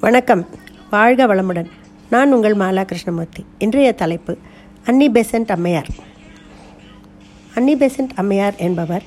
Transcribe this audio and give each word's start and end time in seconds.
வணக்கம். 0.00 0.46
வாழ்க 0.90 1.26
வளமுடன். 1.26 1.70
நான் 2.10 2.32
உங்கள் 2.32 2.56
மாலா 2.56 2.84
கிருஷ்ணமூர்த்தி 2.84 3.44
இன்றைய 3.58 3.92
தலைப்பு 3.92 4.38
அன்னி 4.86 5.10
பெசன்ட் 5.10 5.50
அம்மையார். 5.52 5.86
அன்னி 7.54 7.76
பெசன்ட் 7.76 8.08
அம்மையார் 8.14 8.54
என்பவர் 8.56 9.02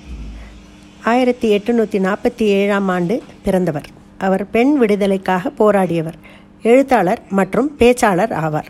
ஆயிரத்தி 1.04 1.58
எட்டுநூற்றி 1.58 2.02
நாற்பத்தி 2.08 2.42
ஏழாம் 2.42 2.88
ஆண்டு 2.88 3.24
பிறந்தவர். 3.44 3.86
அவர் 4.18 4.50
பெண் 4.50 4.78
விடுதலைக்காக 4.78 5.50
போராடியவர். 5.50 6.20
எழுத்தாளர் 6.62 7.22
மற்றும் 7.30 7.76
பேச்சாளர் 7.80 8.34
ஆவார். 8.44 8.70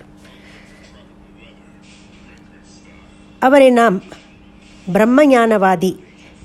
அவரை 3.40 3.70
நாம் 3.70 4.02
பிரம்மஞானவாதி 4.94 5.98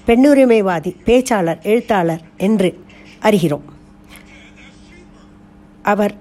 பெண்ணுரிமைவாதி 0.06 0.96
பேச்சாளர் 1.04 1.62
எழுத்தாளர் 1.62 2.20
என்று 2.36 2.84
அறிகிறோம். 3.22 3.74
அவர் 5.92 6.14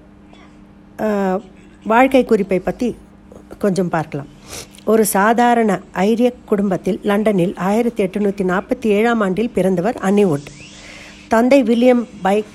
வாழ்க்கை 1.92 2.22
குறிப்பை 2.24 2.58
பற்றி 2.66 2.88
கொஞ்சம் 3.62 3.90
பார்க்கலாம். 3.94 4.28
ஒரு 4.92 5.04
சாதாரண 5.14 5.70
ஐரிய 6.04 6.28
குடும்பத்தில் 6.50 6.98
லண்டனில் 7.10 7.54
ஆயிரத்தி 7.68 8.00
எட்டுநூற்றி 8.04 8.44
நாற்பத்தி 8.52 8.88
ஏழாம் 8.98 9.22
ஆண்டில் 9.26 9.54
பிறந்தவர் 9.56 9.96
அன்னிவுட் 10.08 10.46
தந்தை 11.32 11.58
வில்லியம் 11.70 12.04
பைக் 12.26 12.52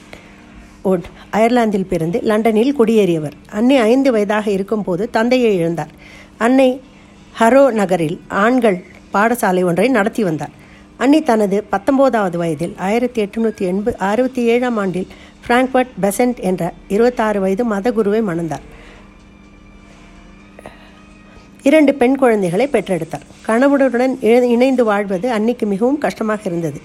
ஓட் 0.92 1.08
அயர்லாந்தில் 1.38 1.90
பிறந்து 1.92 2.20
லண்டனில் 2.30 2.78
குடியேறியவர். 2.80 3.36
அன்னை 3.58 3.78
ஐந்து 3.92 4.10
வயதாக 4.16 4.48
இருக்கும்போது 4.58 5.04
தந்தையை 5.18 5.52
இழந்தார். 5.60 5.92
அன்னை 6.46 6.70
ஹரோ 7.40 7.64
நகரில் 7.80 8.18
ஆண்கள் 8.44 8.80
பாடசாலை 9.14 9.64
ஒன்றை 9.70 9.88
நடத்தி 9.98 10.24
வந்தார். 10.30 10.56
அன்னி 11.04 11.20
தனது 11.30 11.58
பத்தொன்பதாவது 11.74 12.38
வயதில் 12.42 12.74
ஆயிரத்தி 12.88 13.20
எட்டுநூற்றி 13.26 13.64
எண்பது 13.72 13.98
அறுபத்தி 14.10 14.42
ஏழாம் 14.54 14.78
ஆண்டில் 14.84 15.08
பிராங்க்பர்ட் 15.48 15.88
பெசன்ட் 16.02 16.40
என்ற 16.40 16.74
இருபத்தாறு 16.88 17.40
வயது 17.40 17.66
மதகுருவை 17.66 18.22
மணந்தார். 18.22 18.62
இரண்டு 21.64 21.94
பெண் 21.94 22.16
குழந்தைகளை 22.16 22.68
பெற்றெடுத்தார். 22.68 23.22
கணவனுடன் 23.42 24.18
இணை- 24.22 24.42
இணைந்து 24.42 24.84
வாழ்வது 24.84 25.32
அன்னிக்கு 25.32 25.66
மிகவும் 25.66 25.98
கஷ்டமாக 25.98 26.42
இருந்தது. 26.46 26.82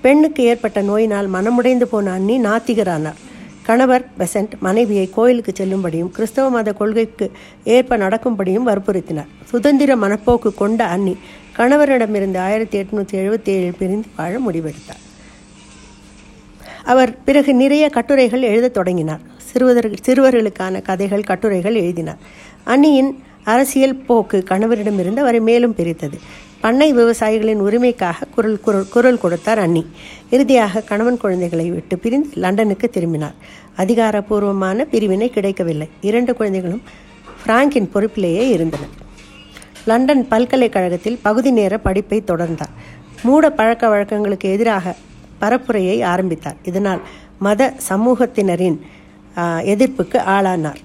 பெண்ணுக்கு 0.00 0.42
ஏற்பட்ட 0.42 0.80
நோயினால் 0.80 1.30
மனமுடைந்து 1.30 1.82
போன 1.82 2.12
அன்னி 2.12 2.40
நாத்திகரானார். 2.40 3.14
கணவர் 3.62 4.08
பெசன்ட் 4.18 4.50
மனைவியை 4.60 5.10
கோயிலுக்கு 5.10 5.52
செல்லும்படியும் 5.56 6.10
கிறிஸ்தவ 6.10 6.50
மத 6.50 6.72
கொள்கைக்கு 6.72 7.32
ஏற்ப 7.64 7.96
நடக்கும்படியும் 7.96 8.66
வற்புறுத்தினார். 8.66 9.26
சுதந்திர 9.44 9.96
மனப்போக்கு 9.96 10.54
கொண்ட 10.54 10.84
அன்னி 10.84 11.16
கணவரிடமிருந்து 11.56 12.38
ஆயிரத்தி 12.38 12.82
எட்நூற்றி 12.82 13.12
எழுபத்தி 13.12 13.48
ஏழில் 13.54 13.76
பிரிந்து 13.78 14.08
வாழ 14.16 14.38
முடிவெடுத்தார். 14.50 15.13
அவர் 16.84 17.22
பிறகு 17.24 17.54
நிறைய 17.54 17.88
கட்டுரைகள் 17.88 18.42
எழுதத் 18.42 18.74
தொடங்கினார். 18.74 19.20
சிறுவர் 19.36 19.90
சிறுவர்களுக்கான 20.06 20.82
கதைகள் 20.82 21.22
கட்டுரைகள் 21.22 21.74
எழுதினார். 21.74 22.16
அணியின் 22.64 23.22
அரசியல் 23.44 23.96
போக்கு 23.96 24.44
கணவரிடமிருந்து 24.48 25.16
அவரை 25.16 25.40
மேலும் 25.40 25.74
பிரித்தது. 25.74 26.18
பண்ணை 26.60 26.94
விவசாயிகளின் 26.94 27.60
உரிமைக்காக 27.60 28.14
குரல் 28.34 28.60
குரல் 28.60 28.88
குரல் 28.88 29.18
கொடுத்தார் 29.18 29.58
அன்னி. 29.58 29.86
இறுதியாக 30.30 30.80
கணவன் 30.80 31.16
குழந்தைகளை 31.16 31.70
விட்டு 31.70 31.98
பிரிந்து 31.98 32.28
லண்டனுக்கு 32.34 32.90
திரும்பினார். 32.90 33.34
அதிகாரப்பூர்வமான 33.76 34.84
பிரிவினை 34.84 35.30
கிடைக்கவில்லை. 35.30 35.88
இரண்டு 36.00 36.34
குழந்தைகளும் 36.34 36.82
பிராங்கின் 37.46 37.88
பொறுப்பிலேயே 37.94 38.48
இருந்தனர். 38.48 39.02
லண்டன் 39.84 40.28
பல்கலைக்கழகத்தில் 40.28 41.18
பகுதி 41.22 41.50
நேர 41.50 41.78
படிப்பை 41.78 42.22
தொடர்ந்தார். 42.26 42.72
மூட 43.22 43.50
பழக்க 43.50 43.88
வழக்கங்களுக்கு 43.88 44.52
எதிராக 44.52 44.94
பரப்புரையை 45.44 45.96
ஆரம்பித்தார். 46.14 46.58
இதனால் 46.70 47.00
மத 47.46 47.62
சமூகத்தினரின் 47.88 48.78
எதிர்ப்புக்கு 49.72 50.18
ஆளானார். 50.34 50.82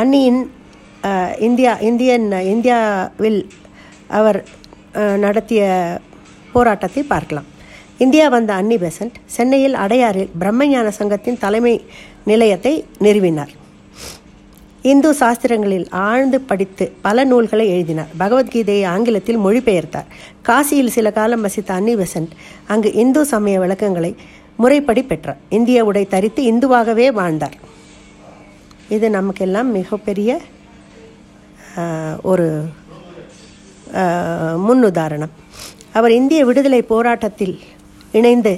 அன்னியின் 0.00 0.42
இந்தியா 1.46 1.72
இந்தியன் 1.88 2.26
இந்தியாவில் 2.54 3.40
அவர் 4.18 4.38
நடத்திய 5.24 5.62
போராட்டத்தை 6.54 7.02
பார்க்கலாம். 7.14 7.48
இந்தியா 8.04 8.26
வந்த 8.34 8.52
அன்னி 8.60 8.76
பெசன்ட் 8.84 9.16
சென்னையில் 9.36 9.76
அடையாறில் 9.84 10.32
பிரம்மஞான 10.42 10.86
சங்கத்தின் 10.98 11.42
தலைமை 11.44 11.74
நிலையத்தை 12.30 12.74
நிறுவினார். 13.04 13.52
இந்து 14.90 15.10
சாஸ்திரங்களில் 15.18 15.86
ஆழ்ந்து 16.06 16.38
படித்து 16.50 16.84
பல 17.06 17.24
நூல்களை 17.30 17.66
எழுதினார். 17.74 18.10
பகவத்கீதையை 18.20 18.84
ஆங்கிலத்தில் 18.92 19.42
மொழிபெயர்த்தார். 19.44 20.08
காசியில் 20.48 20.94
சில 20.96 21.10
காலம் 21.18 21.44
வசித்த 21.46 21.70
அன்னி 21.78 21.94
பெசன்ட் 22.00 22.32
அங்கு 22.72 22.90
இந்து 23.02 23.22
சமய 23.32 23.58
விளக்கங்களை 23.64 24.10
முறைப்படி 24.62 25.02
பெற்றார். 25.10 25.38
இந்திய 25.58 25.84
உடை 25.90 26.04
தரித்து 26.14 26.42
இந்துவாகவே 26.52 27.06
வாழ்ந்தார். 27.18 27.56
இது 28.96 29.06
நமக்கெல்லாம் 29.18 29.70
மிகப்பெரிய 29.78 30.30
ஒரு 32.30 32.48
முன்னுதாரணம். 34.66 35.32
அவர் 35.98 36.12
இந்திய 36.20 36.40
விடுதலை 36.48 36.82
போராட்டத்தில் 36.92 37.56
இணைந்து 38.18 38.52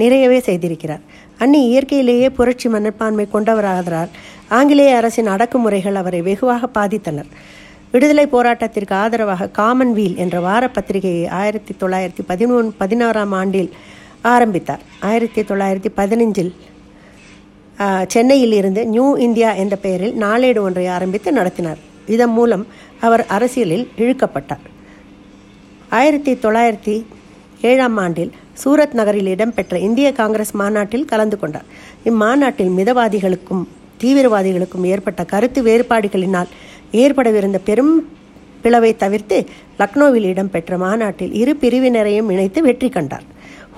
நிறையவே 0.00 0.38
செய்திருக்கிறார். 0.48 1.04
அன்னி 1.42 1.60
இயற்கையிலேயே 1.70 2.28
புரட்சி 2.38 2.68
மனப்பான்மை 2.74 3.26
கொண்டவராகிறார். 3.32 4.10
ஆங்கிலேய 4.48 4.96
அரசின் 4.96 5.28
அடக்குமுறைகள் 5.28 5.94
அவரை 5.94 6.22
வெகுவாக 6.22 6.68
பாதித்தனர் 6.74 7.30
விடுதலை 7.92 8.26
போராட்டத்திற்கு 8.26 8.92
ஆதரவாக 8.92 9.50
காமன்வீல் 9.58 10.16
என்ற 10.16 10.40
வார 10.40 10.68
பத்திரிகையை 10.68 11.28
ஆயிரத்தி 11.28 11.74
தொள்ளாயிரத்தி 11.80 12.22
பதினொன்று 12.26 12.72
பதினாறாம் 12.78 13.32
ஆண்டில் 13.32 13.70
ஆரம்பித்தார். 14.22 14.82
ஆயிரத்தி 15.00 15.42
தொள்ளாயிரத்தி 15.42 15.90
பதினஞ்சில் 15.96 16.52
சென்னையில் 18.06 18.52
இருந்து 18.52 18.86
நியூ 18.86 19.14
இந்தியா 19.26 19.52
என்ற 19.52 19.76
பெயரில் 19.76 20.14
நாளேடு 20.14 20.62
ஒன்றை 20.62 20.86
ஆரம்பித்து 20.86 21.32
நடத்தினார். 21.32 21.78
இதன் 22.06 22.34
மூலம் 22.38 22.66
அவர் 23.00 23.26
அரசியலில் 23.26 23.88
இழுக்கப்பட்டார். 23.98 24.64
ஆயிரத்தி 25.88 26.34
தொள்ளாயிரத்தி 26.34 27.04
ஏழாம் 27.62 27.96
ஆண்டில் 27.96 28.32
சூரத் 28.64 28.92
நகரில் 28.92 29.26
இடம்பெற்ற 29.26 29.78
இந்திய 29.78 30.12
காங்கிரஸ் 30.12 30.54
மாநாட்டில் 30.60 31.04
கலந்து 31.04 31.38
கொண்டார். 31.38 31.68
இம்மாநாட்டில் 32.04 32.74
மிதவாதிகளுக்கும் 32.78 33.64
தீவிரவாதிகளுக்கும் 34.02 34.86
ஏற்பட்ட 34.92 35.24
கருத்து 35.24 35.62
வேறுபாடுகளினால் 35.62 36.52
ஏற்படவிருந்த 36.92 37.58
பெரும் 37.64 37.94
பிளவை 38.62 38.96
தவிர்த்து 38.96 39.46
லக்னோவில் 39.78 40.28
இடம்பெற்ற 40.32 40.78
மாநாட்டில் 40.78 41.32
இரு 41.32 41.56
பிரிவினரையும் 41.60 42.30
இணைத்து 42.30 42.62
வெற்றி 42.62 42.88
கண்டார். 42.88 43.26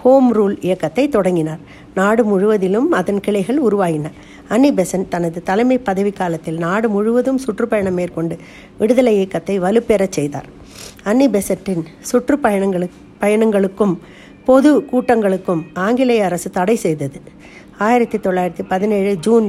ஹோம் 0.03 0.28
ரூல் 0.34 0.54
இயக்கத்தை 0.60 1.08
தொடங்கினார். 1.08 1.58
நாடு 1.94 2.25
முழுவதிலும் 2.25 2.91
அதன் 2.91 3.20
கிளைகள் 3.20 3.58
உருவாயின. 3.62 4.06
அன்னி 4.48 4.70
பெசன்ட் 4.72 5.08
தனது 5.08 5.42
தலைமை 5.42 5.78
பதவி 5.78 6.10
காலத்தில் 6.10 6.58
நாடு 6.58 6.88
முழுவதும் 6.88 7.38
சுற்றுப்பயணம் 7.38 7.94
மேற்கொண்டு 7.94 8.37
விடுதலை 8.78 9.14
இயக்கத்தை 9.14 9.60
வலுப்பெறச் 9.60 10.16
செய்தார். 10.19 10.48
அன்னி 11.02 11.28
பெசட்டின் 11.28 11.84
சுற்றுப்பயணங்களு 12.12 12.88
பயணங்களுக்கும் 13.20 13.94
பொது 14.44 14.70
கூட்டங்களுக்கும் 14.92 15.62
ஆங்கிலேய 15.75 16.25
அரசு 16.25 16.50
தடை 16.50 16.76
செய்தது. 16.76 17.20
ஆயிரத்தி 17.78 18.19
தொள்ளாயிரத்தி 18.19 18.64
பதினேழு 18.69 19.16
ஜூன் 19.16 19.48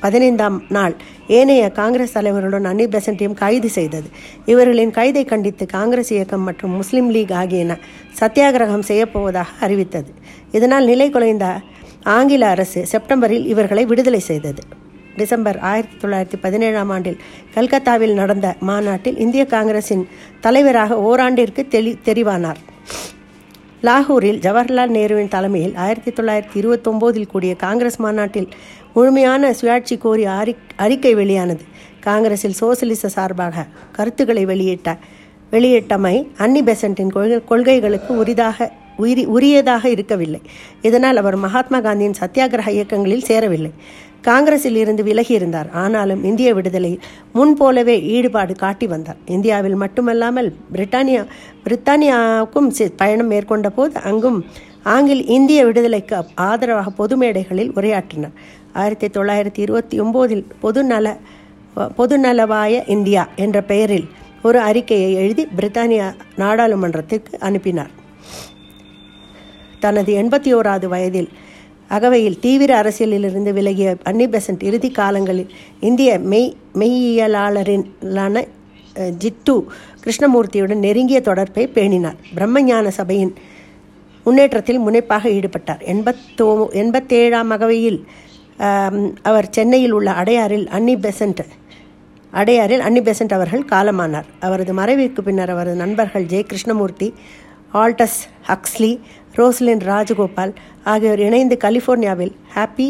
பதினைந்தாம் 0.00 0.62
நாள் 0.68 0.94
ஏனைய 1.28 1.70
காங்கிரஸ் 1.70 2.18
தலைவர்களுடன் 2.18 2.64
அன்னி 2.64 2.84
பெசன்ட்டையும் 2.84 3.34
கைது 3.34 3.68
செய்தது. 3.68 4.08
இவர்களின் 4.46 4.90
கைதை 4.90 5.24
கண்டித்து 5.24 5.66
காங்கிரஸ் 5.66 6.12
இயக்கம் 6.12 6.40
மற்றும் 6.40 6.70
முஸ்லிம் 6.70 7.10
லீக் 7.10 7.32
ஆகியன 7.32 7.76
சத்தியாகிரகம் 8.20 8.86
செய்யப்போவதாக 8.88 9.56
அறிவித்தது. 9.60 10.10
இதனால் 10.52 10.84
நிலை 10.84 11.10
குலைந்த 11.10 11.46
ஆங்கில 12.02 12.46
அரசு 12.46 12.86
செப்டம்பரில் 12.86 13.46
இவர்களை 13.46 13.84
விடுதலை 13.84 14.20
செய்தது. 14.20 14.62
டிசம்பர் 15.16 15.58
ஆயிரத்தி 15.58 16.08
தொள்ளாயிரத்தி 16.08 16.40
பதினேழாம் 16.40 16.90
ஆண்டில் 16.90 17.20
கல்கத்தாவில் 17.54 18.14
நடந்த 18.14 18.54
மாநாட்டில் 18.60 19.18
இந்திய 19.18 19.44
காங்கிரசின் 19.44 20.08
தலைவராக 20.40 20.94
ஓராண்டிற்கு 20.94 21.68
தெளி 21.68 21.98
தெரிவானார். 22.04 22.60
லாகூரில் 23.82 24.38
ஜவஹர்லால் 24.38 24.94
நேருவின் 24.96 25.28
தலைமையில் 25.28 25.74
ஆயிரத்தி 25.74 26.10
தொள்ளாயிரத்தி 26.10 26.56
இருபத்தொம்போதில் 26.60 27.26
கூடிய 27.26 27.54
காங்கிரஸ் 27.54 27.96
மாநாட்டில் 27.96 28.48
முழுமையான 28.94 29.50
சுயாட்சி 29.60 29.98
கோரி 29.98 30.24
அறி 30.24 30.56
அறிக்கை 30.76 31.14
வெளியானது. 31.14 31.64
காங்கிரஸில் 32.00 32.58
சோசலிச 32.60 33.08
சார்பாக 33.08 33.66
கருத்துக்களை 33.92 34.44
வெளியிட்ட 34.46 34.98
வெளியிட்டமை 35.52 36.16
அன்னி 36.36 36.62
பெசண்டின் 36.62 37.12
கொள்கை 37.12 37.44
கொள்கைகளுக்கு 37.44 38.16
உரிதாக 38.16 38.72
உயிரி 38.96 39.24
உரியதாக 39.26 39.84
இருக்கவில்லை. 39.84 40.40
இதனால் 40.82 41.16
அவர் 41.16 41.36
மகாத்மா 41.36 41.78
காந்தியின் 41.80 42.20
சத்தியாகிரக 42.20 42.68
இயக்கங்களில் 42.68 43.22
சேரவில்லை. 43.22 43.70
காங்கிரஸில் 44.22 44.76
இருந்து 44.76 45.02
விலகி 45.02 45.34
இருந்தார். 45.34 45.68
ஆனாலும் 45.72 46.24
இந்திய 46.24 46.54
விடுதலையில் 46.54 47.04
முன் 47.32 47.54
போலவே 47.54 48.02
ஈடுபாடு 48.02 48.54
காட்டி 48.54 48.86
வந்தார். 48.86 49.16
இந்தியாவில் 49.26 49.74
மட்டுமல்லாமல் 49.74 50.56
பிரிட்டானியா 50.72 51.22
பிரித்தானியாவுக்கும் 51.64 52.70
பயணம் 52.96 53.26
மேற்கொண்ட 53.26 53.70
போது 53.70 54.00
அங்கும் 54.00 54.44
ஆங்கில் 54.94 55.22
இந்திய 55.36 55.64
விடுதலைக்கு 55.64 56.16
ஆதரவாக 56.34 56.90
பொது 56.90 57.16
மேடைகளில் 57.16 57.72
உரையாற்றினார். 57.78 58.36
ஆயிரத்தி 58.72 59.06
தொள்ளாயிரத்தி 59.06 59.60
இருபத்தி 59.66 59.96
ஒம்போதில் 60.00 60.44
பொதுநல 60.62 61.16
பொதுநலவாய 61.98 62.88
இந்தியா 62.88 63.22
என்ற 63.36 63.58
பெயரில் 63.62 64.06
ஒரு 64.42 64.58
அறிக்கையை 64.68 65.10
எழுதி 65.22 65.44
பிரித்தானியா 65.56 66.08
நாடாளுமன்றத்திற்கு 66.36 67.32
அனுப்பினார். 67.48 67.92
தனது 69.80 70.12
எண்பத்தி 70.22 70.50
ஓராவது 70.58 70.86
வயதில் 70.86 71.28
அகவையில் 71.88 72.38
தீவிர 72.40 72.70
அரசியலிலிருந்து 72.82 73.52
விலகிய 73.52 73.96
அன்னி 74.02 74.26
பெசன்ட் 74.26 74.64
இறுதி 74.68 74.90
காலங்களில் 74.90 75.50
இந்திய 75.80 76.18
மெய் 76.32 76.56
மெய்யியலாளரிலான 76.80 78.44
ஜித்து 79.22 79.22
ஜிட்டு 79.22 79.54
கிருஷ்ணமூர்த்தியுடன் 80.04 80.82
நெருங்கிய 80.86 81.20
தொடர்பை 81.20 81.64
பேணினார். 81.76 82.18
பிரம்மஞான 82.36 82.88
சபையின் 82.88 83.32
முன்னேற்றத்தில் 84.28 84.84
முனைப்பாக 84.86 85.28
ஈடுபட்டார். 85.36 85.82
எண்பத்தோ 85.92 86.48
எண்பத்தேழாம் 86.82 87.52
அகவையில் 87.56 88.00
அவர் 89.30 89.46
சென்னையில் 89.56 89.94
உள்ள 89.96 90.10
அடையாறில் 90.20 90.64
அன்னி 90.76 90.94
பெசன்ட் 91.04 91.42
அடையாறில் 92.32 92.82
அன்னி 92.86 93.00
பெசன்ட் 93.08 93.34
அவர்கள் 93.36 93.68
காலமானார். 93.72 94.26
அவரது 94.46 94.72
மறைவிற்கு 94.80 95.20
பின்னர் 95.28 95.52
அவரது 95.54 95.76
நண்பர்கள் 95.82 96.26
Jaya 96.32 96.42
Krishnamurthy 96.50 97.08
Aldous 97.82 98.18
Huxley 98.48 98.90
Rosalind 99.38 99.82
Rajagopal 99.90 100.52
ஆகியோர் 100.92 101.22
இணைந்து 101.28 101.56
கலிஃபோர்னியாவில் 101.64 102.34
ஹாப்பி 102.56 102.88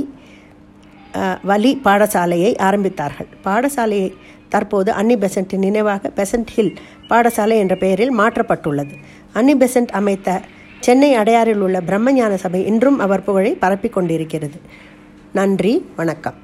வலி 1.50 1.72
பாடசாலையை 1.86 2.52
ஆரம்பித்தார்கள். 2.68 3.30
பாடசாலையை 3.46 4.10
தற்போது 4.52 4.90
அன்னி 5.00 5.16
பெசன்ட்டின் 5.24 5.64
நினைவாக 5.66 6.10
பெசன்ட் 6.18 6.50
ஹில் 6.56 6.74
பாடசாலை 7.10 7.56
என்ற 7.64 7.74
பெயரில் 7.82 8.14
மாற்றப்பட்டுள்ளது. 8.20 8.94
அன்னி 9.38 9.54
பெசன்ட் 9.62 9.92
அமைத்த 10.00 10.40
சென்னை 10.80 11.16
அடையாறில் 11.16 11.60
உள்ள 11.60 11.80
பிரம்மஞான 11.80 12.34
சபை 12.34 12.66
இன்றும் 12.66 12.98
அவர் 12.98 13.24
புகழை 13.24 13.54
பரப்பிக் 13.54 13.92
கொண்டிருக்கிறது. 13.92 14.60
நன்றி 15.32 15.86
வணக்கம். 15.96 16.34